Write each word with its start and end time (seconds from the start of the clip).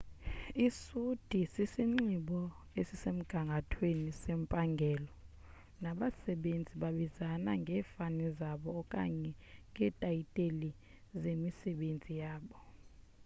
isuti 0.65 1.39
sisinxibo 1.53 2.41
esisemgangathweni 2.79 4.07
sempangelo 4.21 5.11
nabasebenzi 5.81 6.73
babizana 6.81 7.51
ngefani 7.61 8.25
zabo 8.37 8.69
okanye 8.81 9.31
ngeetaytile 9.69 10.69
zemisebenzi 11.21 12.11
yabo 12.21 12.55